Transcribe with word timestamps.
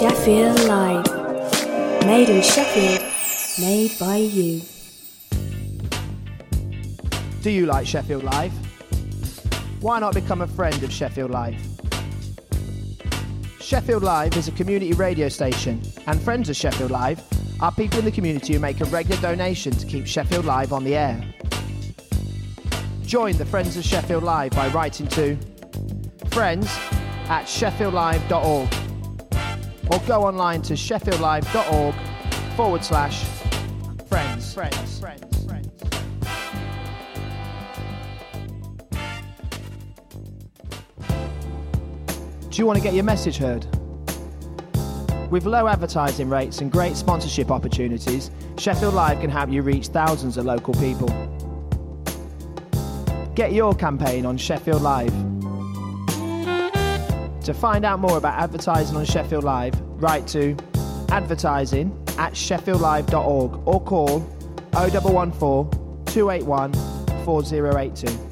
Sheffield 0.00 0.58
Live. 0.60 2.06
Made 2.06 2.30
in 2.30 2.40
Sheffield, 2.40 3.06
made 3.60 3.98
by 3.98 4.16
you. 4.16 4.62
Do 7.42 7.50
you 7.50 7.66
like 7.66 7.86
Sheffield 7.86 8.24
Live? 8.24 8.50
Why 9.82 10.00
not 10.00 10.14
become 10.14 10.40
a 10.40 10.46
friend 10.46 10.82
of 10.82 10.90
Sheffield 10.90 11.30
Live? 11.30 11.60
Sheffield 13.60 14.02
Live 14.02 14.38
is 14.38 14.48
a 14.48 14.52
community 14.52 14.94
radio 14.94 15.28
station, 15.28 15.82
and 16.06 16.18
friends 16.18 16.48
of 16.48 16.56
Sheffield 16.56 16.90
Live 16.90 17.22
are 17.60 17.70
people 17.70 17.98
in 17.98 18.06
the 18.06 18.10
community 18.10 18.54
who 18.54 18.58
make 18.58 18.80
a 18.80 18.86
regular 18.86 19.20
donation 19.20 19.72
to 19.72 19.86
keep 19.86 20.06
Sheffield 20.06 20.46
Live 20.46 20.72
on 20.72 20.82
the 20.82 20.96
air. 20.96 21.22
Join 23.02 23.36
the 23.36 23.44
Friends 23.44 23.76
of 23.76 23.84
Sheffield 23.84 24.22
Live 24.22 24.52
by 24.52 24.68
writing 24.68 25.08
to 25.08 25.36
friends 26.30 26.68
at 27.28 27.44
sheffieldlive.org 27.44 28.89
or 29.92 29.98
go 30.06 30.22
online 30.22 30.62
to 30.62 30.74
sheffieldlive.org 30.74 31.94
forward 32.56 32.84
slash 32.84 33.24
friends. 34.08 34.54
friends, 34.54 35.00
friends, 35.00 35.44
friends. 35.44 35.82
Do 42.50 42.58
you 42.58 42.66
want 42.66 42.78
to 42.78 42.82
get 42.82 42.94
your 42.94 43.04
message 43.04 43.36
heard? 43.36 43.66
With 45.30 45.46
low 45.46 45.68
advertising 45.68 46.28
rates 46.28 46.60
and 46.60 46.72
great 46.72 46.96
sponsorship 46.96 47.52
opportunities, 47.52 48.32
Sheffield 48.58 48.94
Live 48.94 49.20
can 49.20 49.30
help 49.30 49.48
you 49.50 49.62
reach 49.62 49.86
thousands 49.86 50.36
of 50.36 50.44
local 50.44 50.74
people. 50.74 51.08
Get 53.36 53.52
your 53.52 53.72
campaign 53.74 54.26
on 54.26 54.36
Sheffield 54.36 54.82
Live. 54.82 55.39
To 57.44 57.54
find 57.54 57.84
out 57.84 58.00
more 58.00 58.18
about 58.18 58.38
advertising 58.38 58.96
on 58.96 59.04
Sheffield 59.06 59.44
Live, 59.44 59.80
write 59.80 60.26
to 60.28 60.56
advertising 61.08 61.90
at 62.18 62.34
sheffieldlive.org 62.34 63.66
or 63.66 63.82
call 63.82 64.20
0114 64.72 66.04
281 66.06 66.72
4082. 67.24 68.29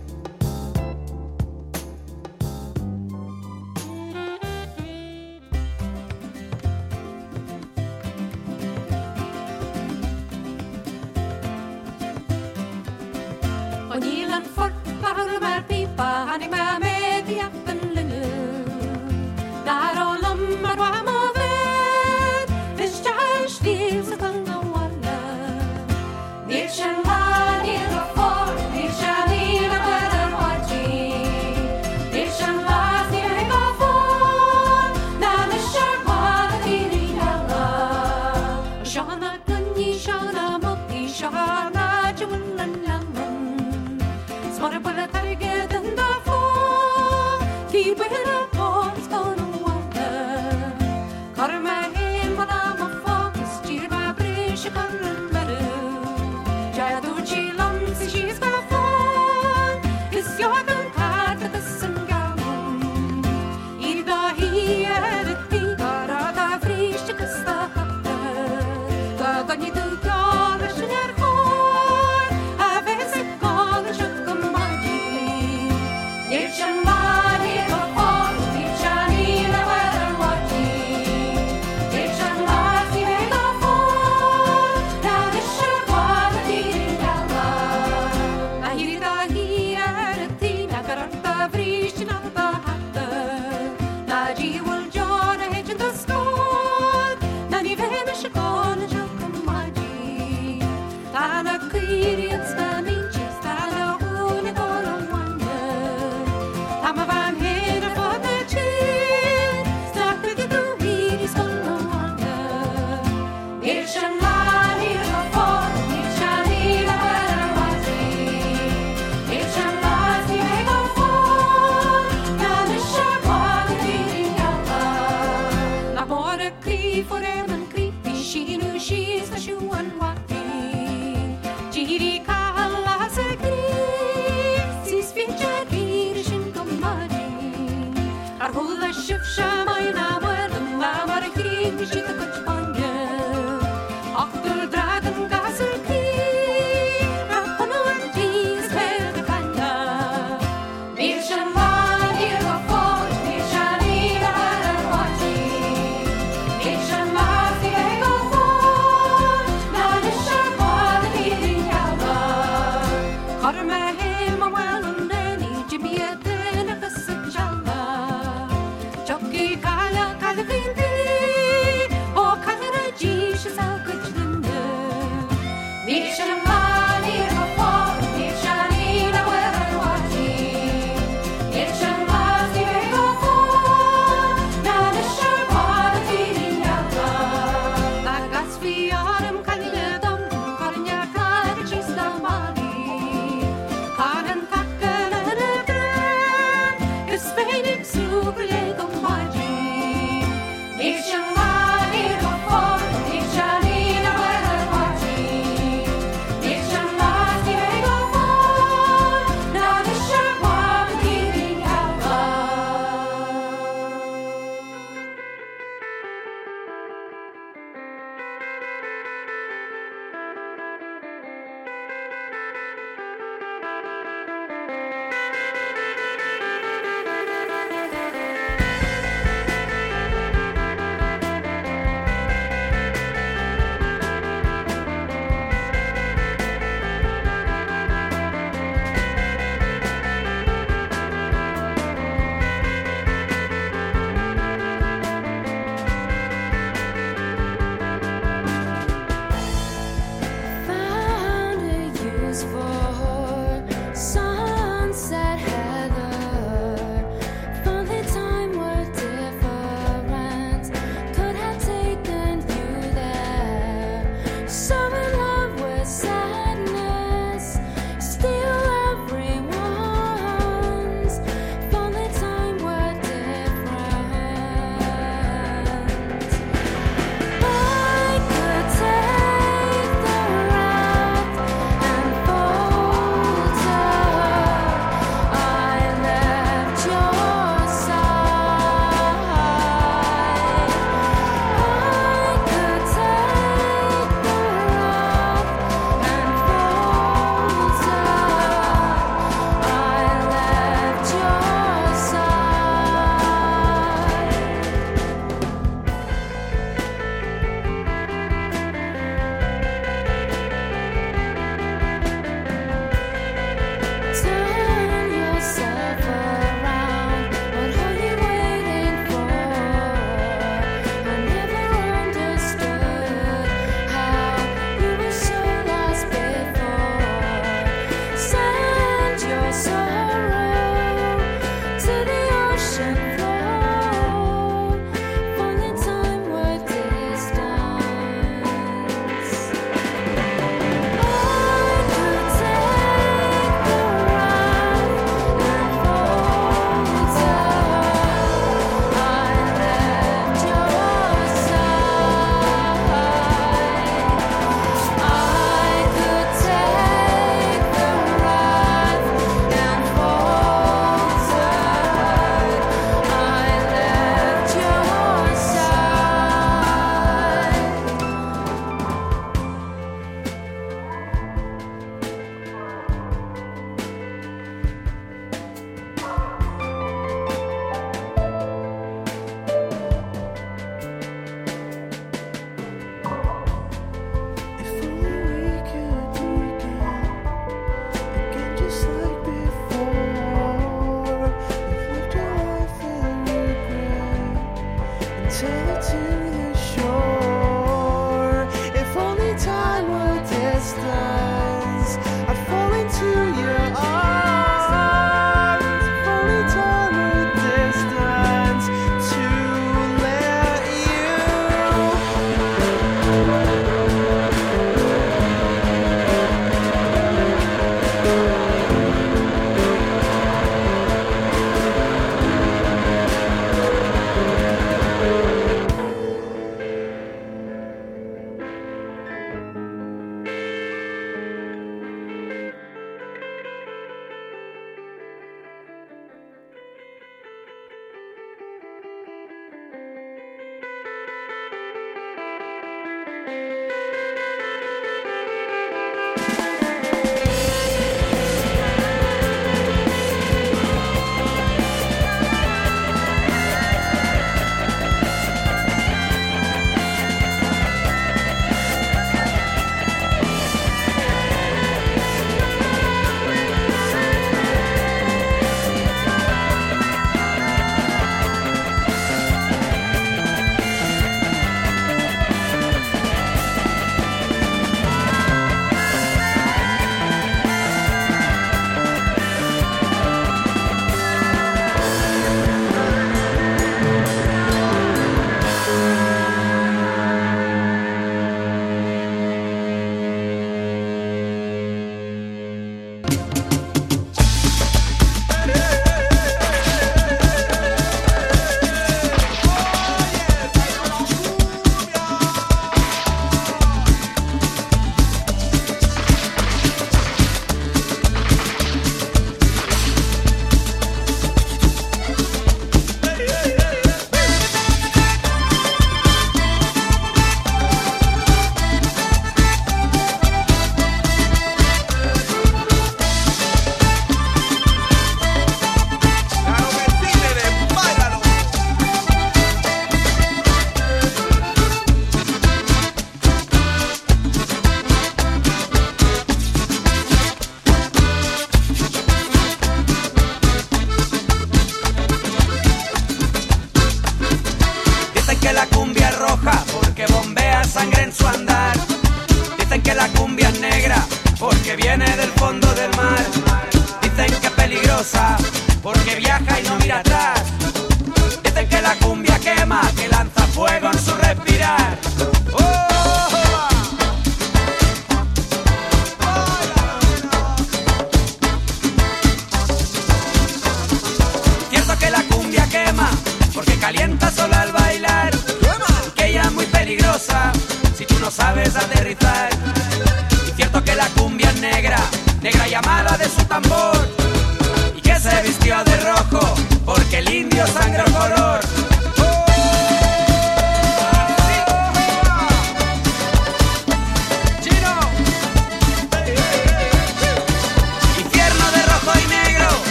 Svarar 44.59 44.81
på 44.81 44.88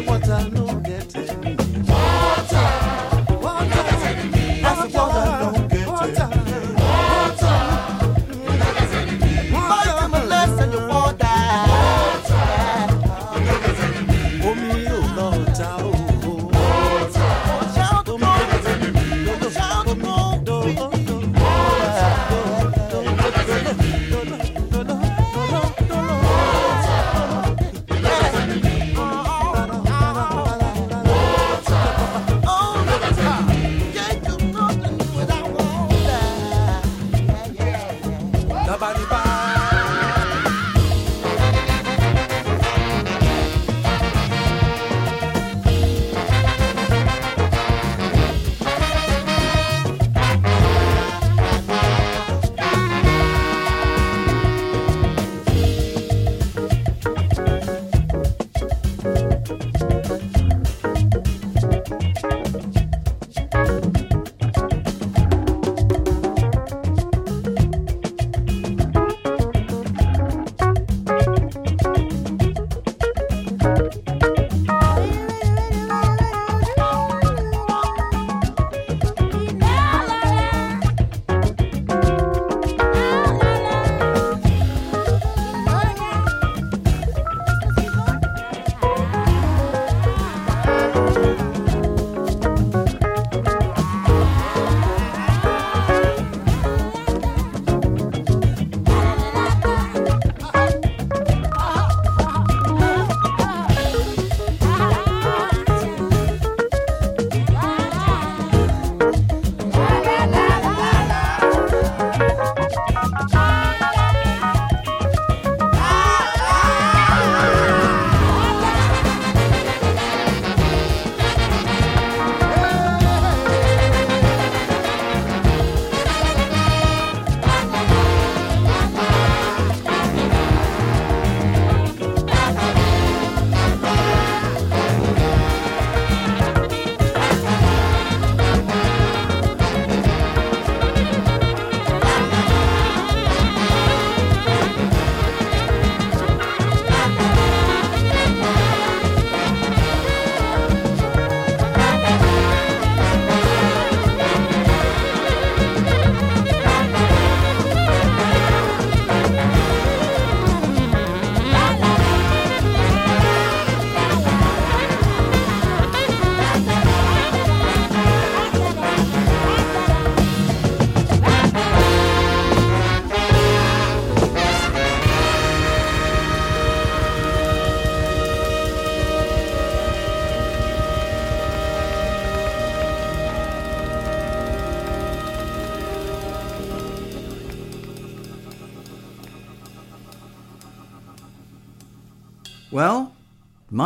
I 0.00 0.02
say 0.02 0.08
water 0.08 0.50
no 0.50 0.80
get 0.80 1.19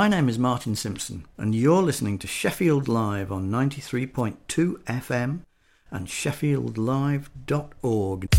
My 0.05 0.11
name 0.11 0.29
is 0.29 0.38
Martin 0.38 0.77
Simpson, 0.77 1.25
and 1.38 1.55
you're 1.55 1.81
listening 1.81 2.19
to 2.19 2.27
Sheffield 2.27 2.88
Live 2.88 3.33
on 3.33 3.51
93.2 3.51 4.37
FM 4.85 5.40
and 5.90 6.07
SheffieldLive.org. 6.07 8.34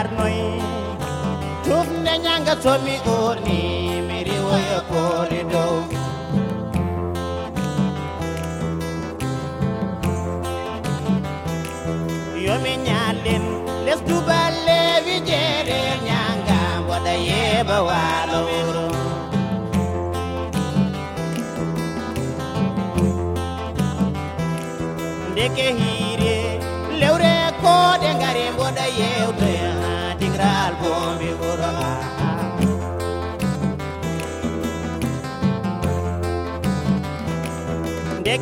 arnoy 0.00 0.38
tuf 1.64 1.88
ne 2.04 2.14
nyanga 2.24 2.54
somi 2.64 2.96
oni 3.18 3.69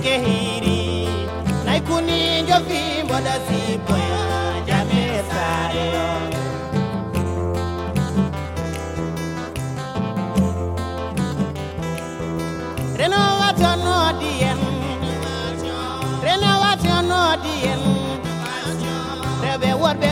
kehiri. 0.03 1.09
Naikuninjo 1.65 2.59
fimbo 2.69 3.17
dasipoya 3.27 4.23
jamesayo 4.67 6.09
reno 12.99 13.21
wacho 13.41 13.73
nodien. 13.85 14.59
Reno 16.25 16.51
wacho 16.63 16.97
nodien. 17.11 17.81
Rebe 19.43 19.71
worɓe 19.83 20.11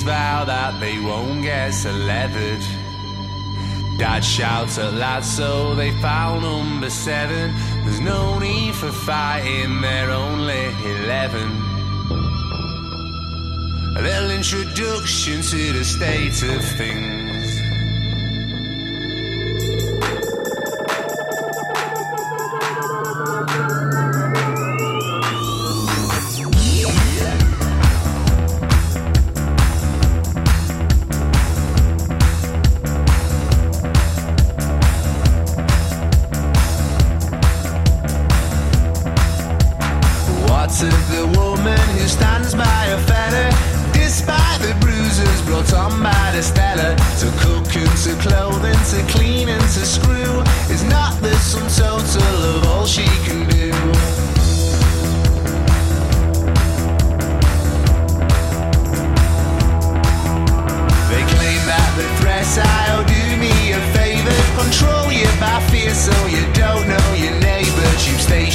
Please 0.00 0.08
vow 0.08 0.44
that 0.46 0.80
they 0.80 0.98
won't 0.98 1.42
get 1.42 1.72
severed. 1.72 2.62
Dad 3.98 4.24
shouts 4.24 4.78
at 4.78 4.94
lads, 4.94 5.30
so 5.30 5.74
they 5.74 5.90
foul 6.00 6.40
number 6.40 6.88
seven. 6.88 7.54
There's 7.84 8.00
no 8.00 8.38
need 8.38 8.74
for 8.74 8.92
fighting, 8.92 9.82
they're 9.82 10.10
only 10.10 10.68
eleven. 10.94 11.48
A 13.98 14.00
little 14.00 14.30
introduction 14.30 15.42
to 15.42 15.72
the 15.74 15.84
state 15.84 16.42
of 16.44 16.64
things. 16.78 17.19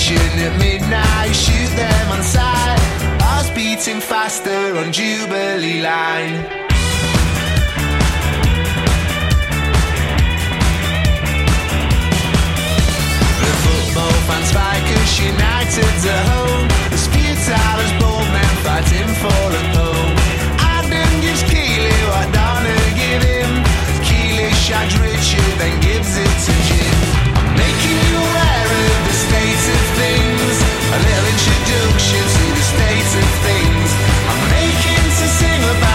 station 0.06 0.40
at 0.40 0.58
midnight, 0.60 1.34
shoot 1.34 1.70
them 1.76 2.12
on 2.12 2.22
sight. 2.22 2.80
I 3.22 3.52
beating 3.56 4.02
faster 4.02 4.78
on 4.78 4.92
Jubilee 4.92 5.82
Line. 5.82 6.36
The 13.42 13.54
football 13.64 14.18
fans 14.28 14.52
bikers 14.54 15.14
united 15.32 15.94
to 16.06 16.14
home. 16.30 16.68
Disputes 16.92 17.50
out 17.50 17.80
as 17.80 17.92
bold 18.02 18.28
men 18.36 18.54
fighting 18.66 19.12
for 19.22 19.46
a 19.60 19.64
home. 19.74 20.14
Adam 20.76 21.14
gives 21.22 21.44
Keely 21.50 21.98
what 22.12 22.28
Donna 22.34 22.78
give 23.02 23.24
him. 23.24 23.52
Keely 24.06 24.54
shags 24.54 24.96
Richard, 25.00 25.54
then 25.58 25.80
gives 25.82 26.18
it 26.18 26.36
to 26.46 26.54
Jim. 26.68 27.15
A 30.96 30.98
little 30.98 31.26
introduction 31.26 32.22
to 32.22 32.46
the 32.56 32.62
state 32.62 33.12
of 33.20 33.30
things. 33.44 33.90
I'm 34.30 34.42
making 34.50 35.06
to 35.20 35.28
sing 35.28 35.64
about 35.78 35.95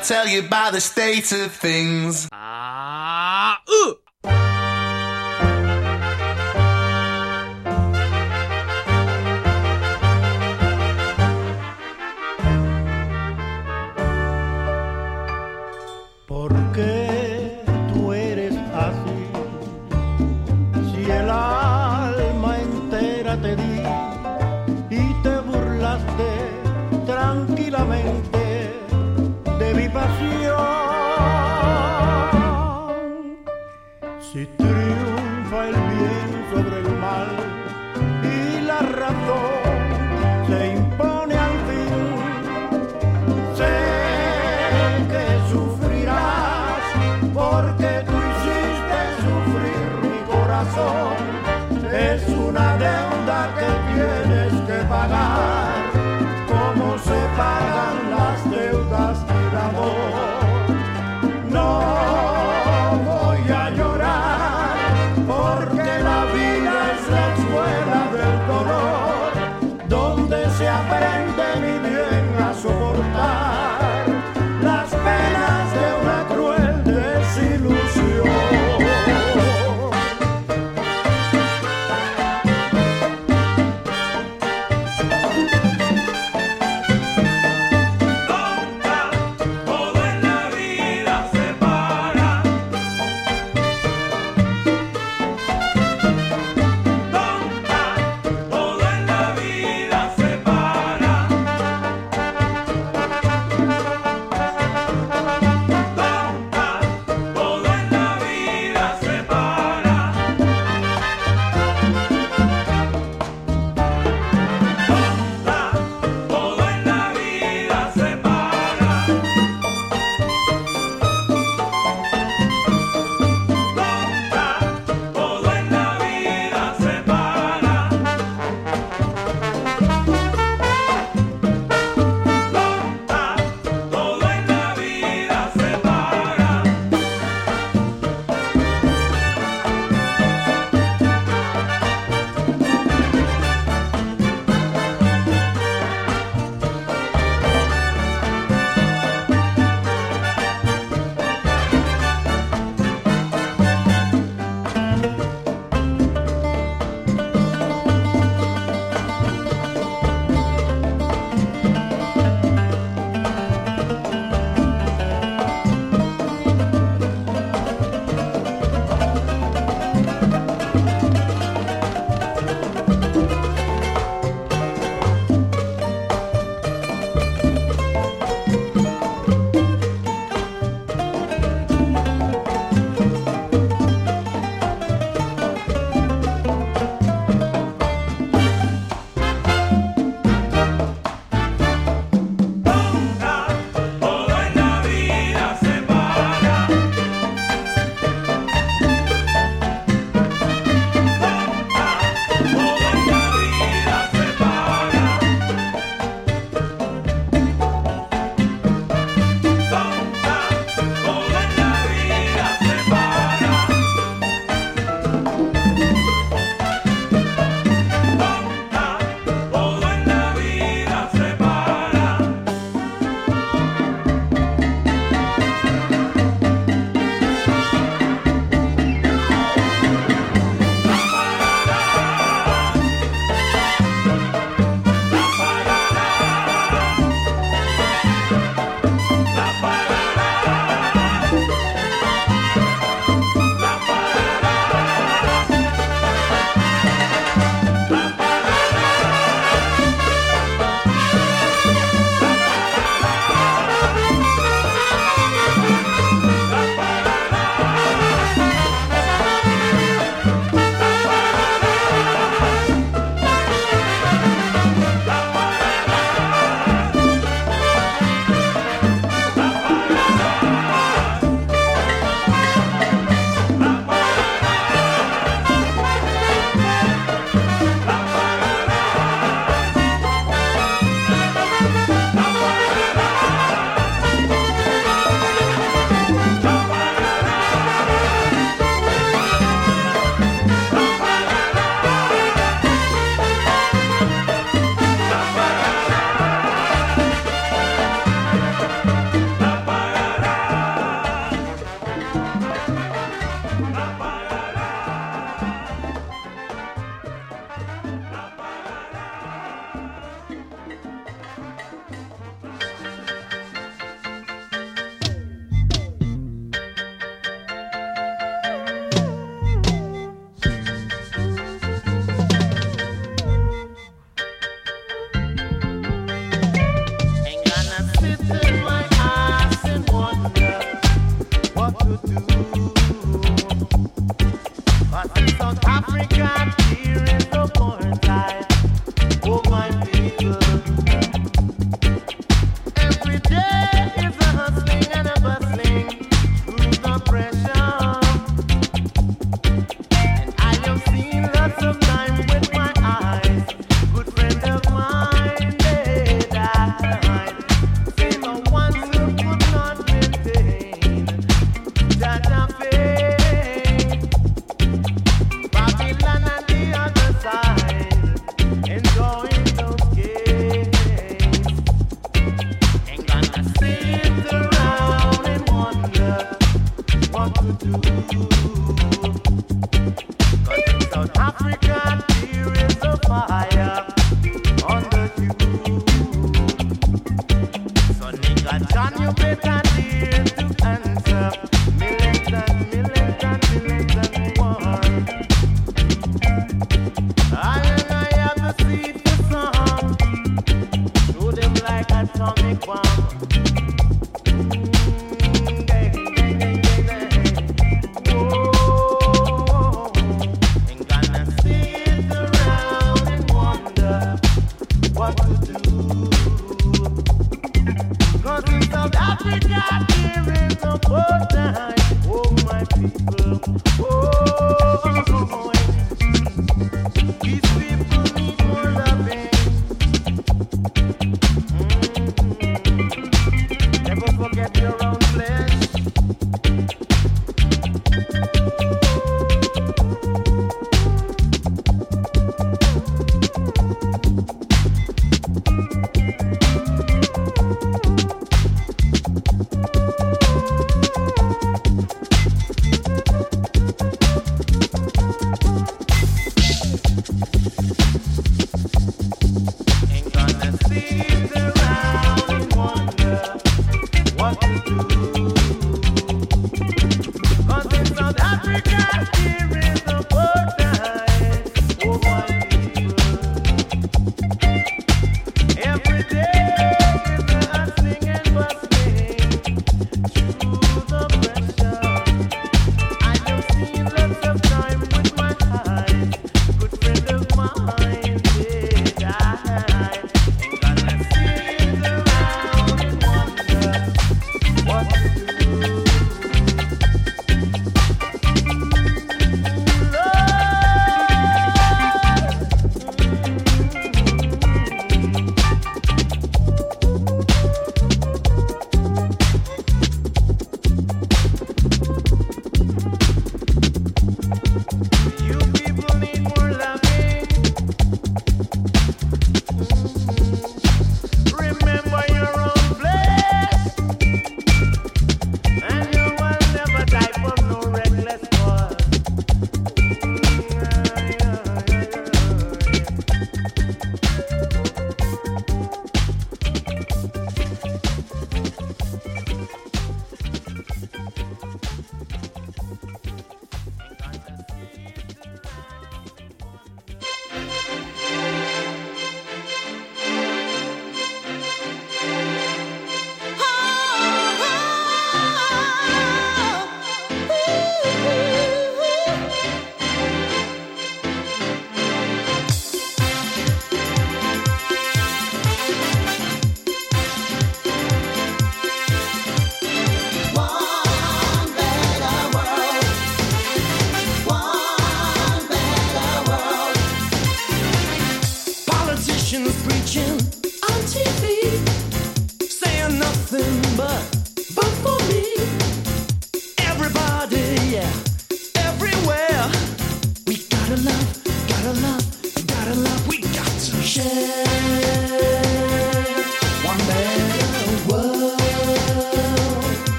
I'll 0.00 0.06
tell 0.06 0.26
you 0.26 0.40
by 0.40 0.70
the 0.70 0.80
state 0.80 1.30
of 1.30 1.52
things. 1.52 2.26
Ah, 2.32 3.60
uh, 3.68 3.70
ooh. 3.70 3.98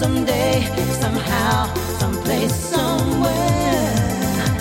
Someday, 0.00 0.62
somehow, 0.98 1.66
someplace, 1.98 2.54
somewhere. 2.54 3.94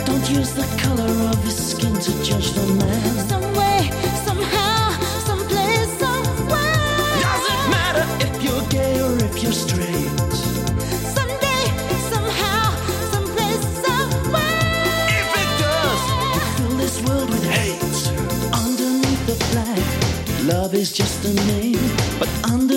Don't 0.05 0.29
use 0.29 0.51
the 0.51 0.67
color 0.83 1.09
of 1.29 1.41
his 1.45 1.71
skin 1.71 1.93
to 1.93 2.11
judge 2.21 2.51
the 2.51 2.65
man. 2.73 3.15
Some 3.29 3.47
way, 3.55 3.89
somehow, 4.25 4.91
someplace, 5.29 5.97
somewhere. 5.97 6.75
Doesn't 7.23 7.65
matter 7.71 8.05
if 8.19 8.43
you're 8.43 8.67
gay 8.67 8.99
or 8.99 9.15
if 9.23 9.41
you're 9.41 9.53
straight. 9.53 10.11
Someday, 11.15 11.63
somehow, 12.11 12.75
someplace, 13.13 13.63
somewhere. 13.87 15.07
If 15.23 15.31
it 15.43 15.51
does, 15.63 16.01
you 16.35 16.41
fill 16.57 16.75
this 16.83 17.01
world 17.07 17.29
with 17.29 17.45
hate. 17.45 17.99
Underneath 18.65 19.25
the 19.25 19.37
flag, 19.51 19.81
love 20.53 20.73
is 20.73 20.91
just 20.91 21.23
a 21.23 21.33
name. 21.47 21.79
But 22.19 22.27
underneath 22.43 22.68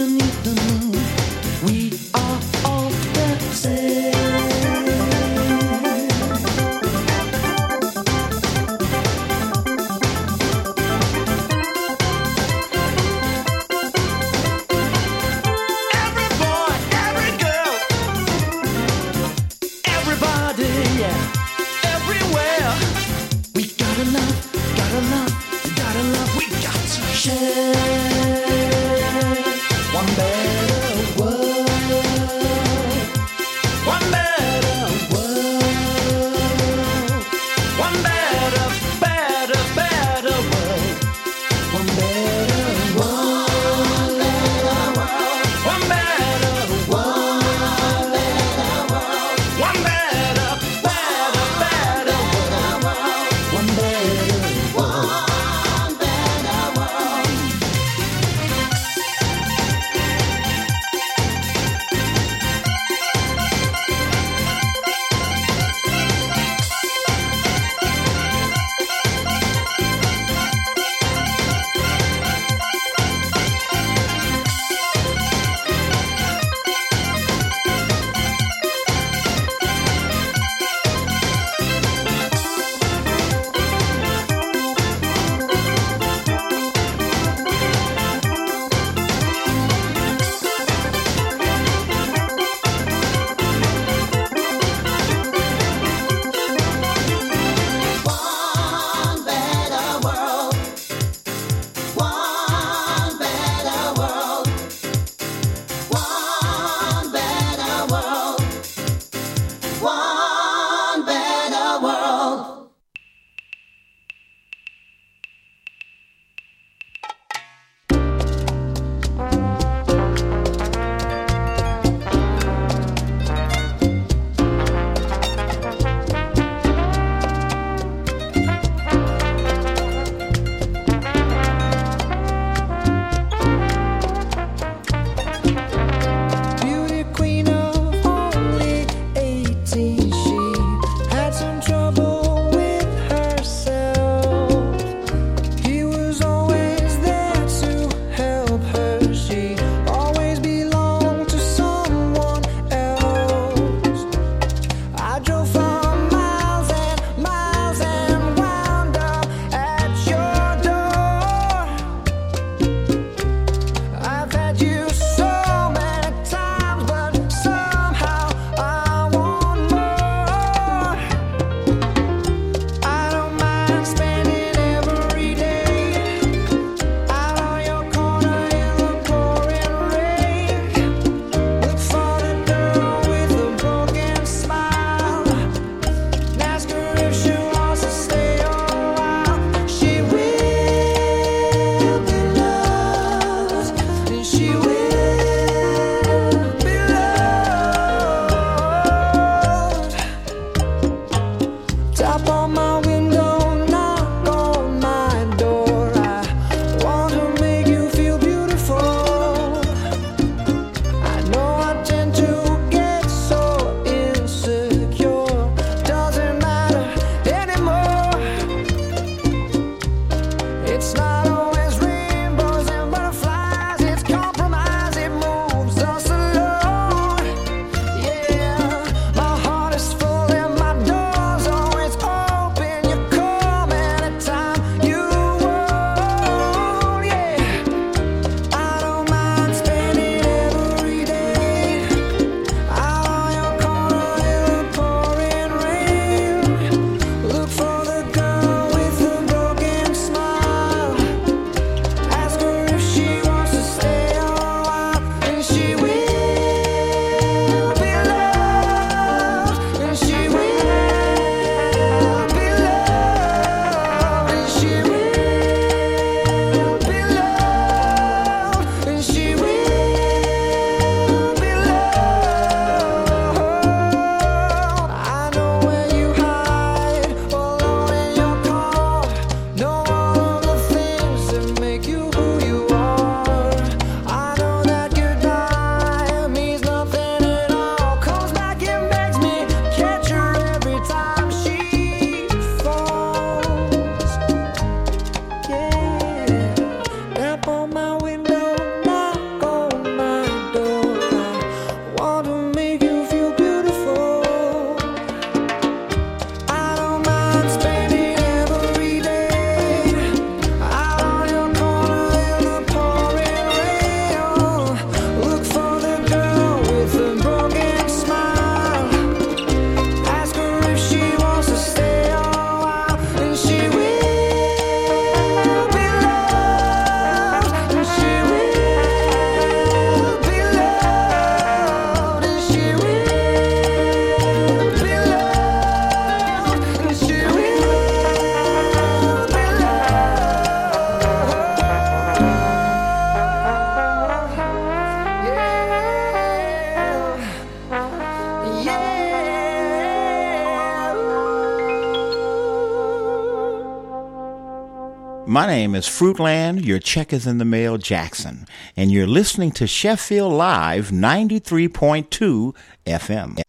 My 355.32 355.46
name 355.46 355.74
is 355.74 355.86
Fruitland. 355.86 356.62
Your 356.62 356.78
check 356.78 357.10
is 357.10 357.26
in 357.26 357.38
the 357.38 357.46
mail, 357.46 357.78
Jackson. 357.78 358.46
And 358.76 358.92
you're 358.92 359.06
listening 359.06 359.50
to 359.52 359.66
Sheffield 359.66 360.30
Live 360.30 360.90
93.2 360.90 362.54
FM. 362.84 363.40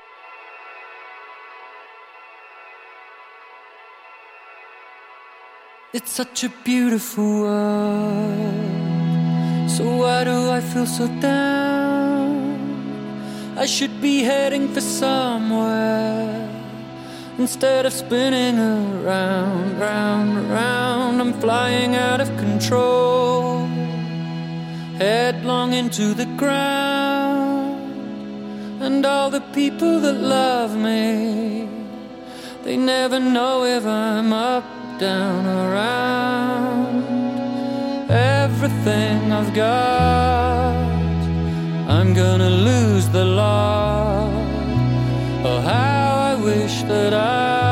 It's 5.92 6.10
such 6.10 6.46
a 6.46 6.54
beautiful 6.64 7.42
world. 7.42 8.62
So 9.70 9.84
why 9.98 10.24
do 10.24 10.52
I 10.52 10.62
feel 10.62 10.86
so 10.86 11.10
down? 11.20 12.56
I 13.58 13.66
should 13.66 14.00
be 14.00 14.24
heading 14.24 14.70
for 14.70 14.80
somewhere. 14.80 16.43
Instead 17.40 17.88
of 17.88 17.94
spinning 17.94 18.60
around, 18.60 19.80
round, 19.80 20.52
round, 20.52 21.20
I'm 21.20 21.34
flying 21.42 21.96
out 21.96 22.22
of 22.22 22.28
control. 22.38 23.66
Headlong 24.98 25.74
into 25.74 26.14
the 26.14 26.28
ground. 26.38 27.82
And 28.84 29.04
all 29.04 29.32
the 29.32 29.42
people 29.52 30.00
that 30.02 30.14
love 30.14 30.78
me, 30.78 31.68
they 32.64 32.78
never 32.78 33.20
know 33.20 33.64
if 33.64 33.84
I'm 33.84 34.32
up, 34.32 34.66
down, 35.00 35.46
around. 35.48 37.04
Everything 38.12 39.32
I've 39.32 39.54
got, 39.56 40.76
I'm 41.90 42.14
gonna 42.14 42.52
lose 42.52 43.10
the 43.10 43.26
lot. 43.26 44.32
Oh, 45.46 45.62
that 46.88 47.14
I 47.14 47.63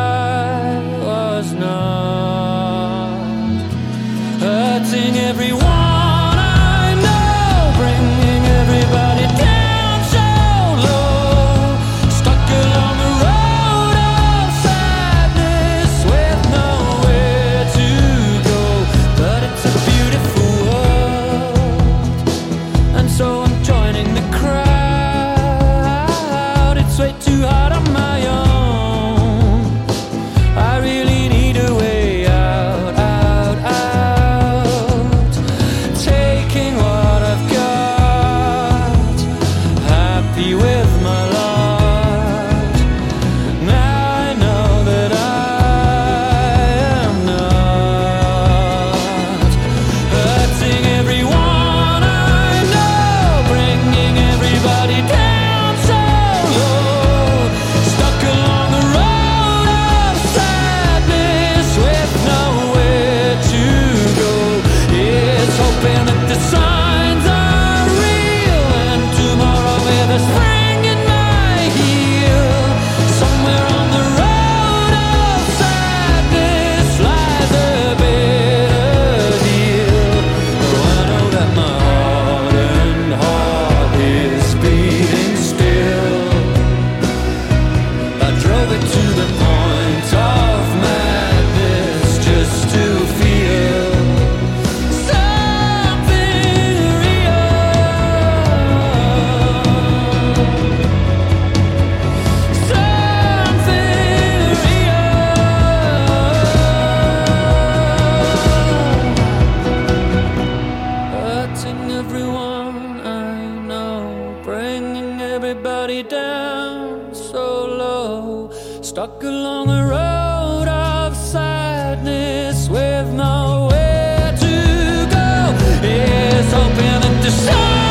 Stuck 118.91 119.23
along 119.23 119.69
a 119.69 119.87
road 119.87 120.67
of 120.67 121.15
sadness 121.15 122.67
with 122.67 123.07
nowhere 123.13 124.35
to 124.37 125.07
go. 125.15 125.55
It's 125.81 126.51
hoping 126.51 126.99
that 126.99 127.23
the 127.23 127.31
signs 127.31 127.90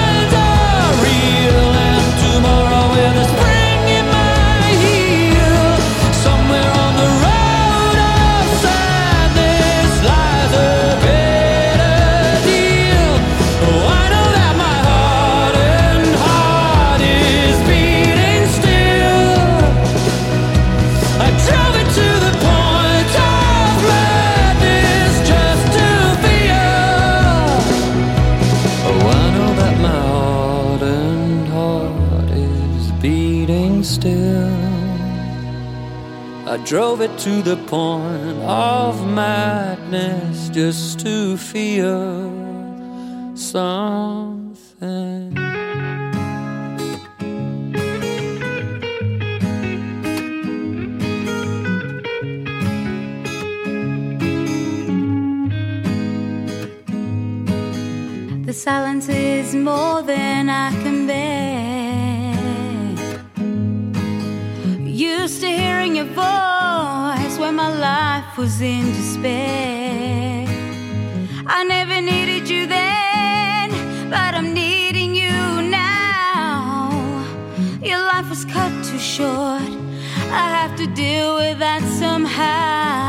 drove 36.70 37.00
it 37.00 37.18
to 37.18 37.42
the 37.42 37.56
point 37.66 38.38
of 38.44 39.04
madness 39.04 40.48
just 40.50 41.00
to 41.00 41.36
feel 41.36 42.30
something. 43.34 45.34
The 58.46 58.52
silence 58.52 59.08
is 59.08 59.56
more 59.56 60.02
than 60.02 60.48
I 60.48 60.70
can 60.84 61.08
bear. 61.08 62.36
Used 64.86 65.40
to 65.40 65.48
hearing 65.48 65.96
your 65.96 66.04
voice 66.04 66.49
my 67.62 67.68
life 67.90 68.38
was 68.38 68.62
in 68.62 68.86
despair. 69.00 70.46
I 71.46 71.62
never 71.74 72.00
needed 72.00 72.48
you 72.48 72.62
then, 72.66 73.68
but 74.14 74.30
I'm 74.38 74.54
needing 74.54 75.14
you 75.14 75.40
now. 75.84 76.90
Your 77.82 78.02
life 78.12 78.28
was 78.30 78.46
cut 78.46 78.72
too 78.88 79.02
short. 79.16 79.70
I 80.42 80.44
have 80.58 80.74
to 80.78 80.86
deal 81.02 81.36
with 81.36 81.58
that 81.58 81.82
somehow. 82.02 82.99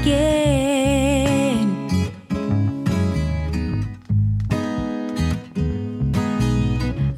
Again. 0.00 1.66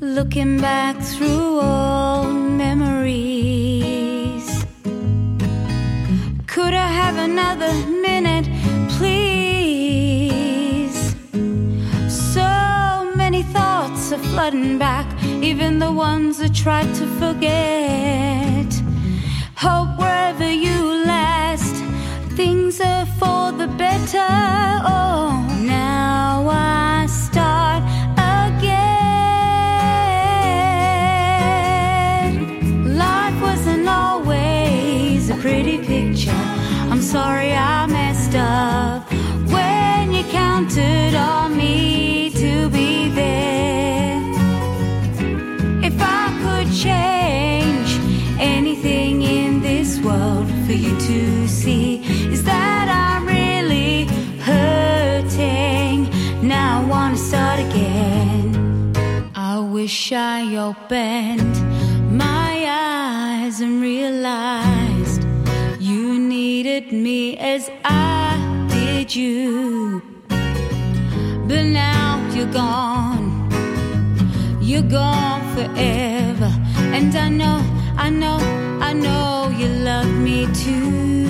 Looking 0.00 0.60
back 0.60 1.00
through 1.00 1.60
old 1.60 2.34
memories. 2.64 3.64
Could 6.46 6.74
I 6.74 6.88
have 7.02 7.16
another 7.18 7.72
minute, 8.08 8.46
please? 8.96 10.16
So 12.08 12.48
many 13.16 13.42
thoughts 13.42 14.12
are 14.12 14.24
flooding 14.32 14.78
back, 14.78 15.06
even 15.42 15.78
the 15.78 15.92
ones 15.92 16.40
I 16.40 16.48
tried 16.48 16.92
to 16.96 17.06
forget. 17.20 18.21
Opened 60.92 61.56
my 62.14 62.66
eyes 62.68 63.60
and 63.62 63.80
realized 63.80 65.24
you 65.80 66.18
needed 66.18 66.92
me 66.92 67.34
as 67.38 67.70
I 67.82 68.36
did 68.68 69.14
you. 69.14 70.02
But 71.48 71.64
now 71.64 72.20
you're 72.34 72.52
gone. 72.52 73.24
You're 74.60 74.82
gone 74.82 75.40
forever. 75.54 76.52
And 76.96 77.14
I 77.16 77.28
know, 77.30 77.58
I 77.96 78.10
know, 78.10 78.38
I 78.82 78.92
know 78.92 79.50
you 79.58 79.68
love 79.68 80.10
me 80.12 80.46
too. 80.52 81.21